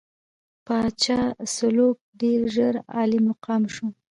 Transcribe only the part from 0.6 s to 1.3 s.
پاچا